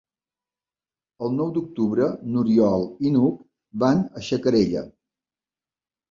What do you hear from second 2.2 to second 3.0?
n'Oriol